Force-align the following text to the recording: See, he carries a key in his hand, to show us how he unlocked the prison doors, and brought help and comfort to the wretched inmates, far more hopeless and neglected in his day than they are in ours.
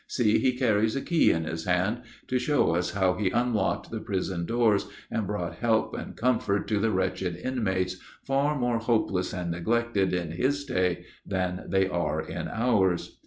See, 0.07 0.39
he 0.39 0.57
carries 0.57 0.95
a 0.95 1.01
key 1.01 1.29
in 1.29 1.43
his 1.43 1.65
hand, 1.65 2.01
to 2.27 2.39
show 2.39 2.73
us 2.73 2.93
how 2.93 3.13
he 3.17 3.29
unlocked 3.29 3.91
the 3.91 3.99
prison 3.99 4.47
doors, 4.47 4.87
and 5.11 5.27
brought 5.27 5.57
help 5.59 5.93
and 5.95 6.15
comfort 6.17 6.67
to 6.69 6.79
the 6.79 6.89
wretched 6.89 7.35
inmates, 7.35 7.97
far 8.25 8.57
more 8.57 8.79
hopeless 8.79 9.31
and 9.31 9.51
neglected 9.51 10.11
in 10.11 10.31
his 10.31 10.65
day 10.65 11.05
than 11.23 11.65
they 11.67 11.87
are 11.87 12.19
in 12.19 12.47
ours. 12.47 13.19